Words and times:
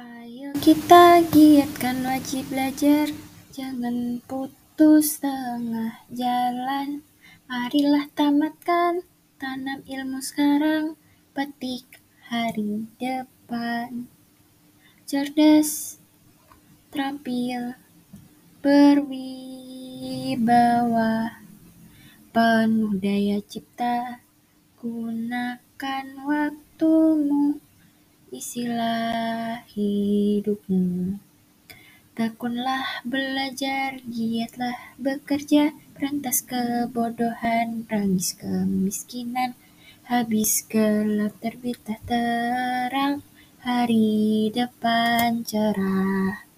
Ayo 0.00 0.56
kita 0.64 1.20
giatkan 1.28 2.00
wajib 2.08 2.48
belajar, 2.48 3.12
jangan 3.52 4.24
putus 4.24 5.20
tengah 5.20 6.00
jalan. 6.08 7.04
Marilah 7.44 8.08
tamatkan, 8.16 9.04
tanam 9.36 9.84
ilmu 9.84 10.24
sekarang, 10.24 10.96
petik 11.36 12.00
hari 12.32 12.88
depan. 12.96 14.08
Cerdas, 15.04 16.00
terampil, 16.88 17.76
berwibawa, 18.64 19.04
penuh 22.32 22.96
daya 22.96 23.44
cipta, 23.44 24.24
gunakan 24.80 26.06
waktumu, 26.24 27.59
isilah 28.50 29.62
hidupmu. 29.78 31.22
Tekunlah 32.18 33.06
belajar, 33.06 34.02
giatlah 34.02 34.74
bekerja, 34.98 35.70
berantas 35.94 36.42
kebodohan, 36.42 37.86
tangis 37.86 38.34
kemiskinan, 38.34 39.54
habis 40.02 40.66
gelap 40.66 41.38
terbitlah 41.38 42.02
terang, 42.10 43.22
hari 43.62 44.50
depan 44.50 45.46
cerah. 45.46 46.49